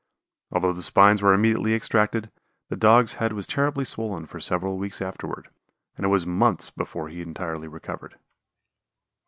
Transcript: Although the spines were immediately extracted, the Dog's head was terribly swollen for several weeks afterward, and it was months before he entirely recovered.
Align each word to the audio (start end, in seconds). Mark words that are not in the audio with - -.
Although 0.51 0.73
the 0.73 0.81
spines 0.81 1.21
were 1.21 1.31
immediately 1.31 1.75
extracted, 1.75 2.31
the 2.69 2.75
Dog's 2.75 3.13
head 3.21 3.33
was 3.33 3.45
terribly 3.45 3.85
swollen 3.85 4.25
for 4.25 4.39
several 4.39 4.79
weeks 4.79 4.99
afterward, 4.99 5.49
and 5.95 6.03
it 6.03 6.09
was 6.09 6.25
months 6.25 6.71
before 6.71 7.09
he 7.09 7.21
entirely 7.21 7.67
recovered. 7.67 8.17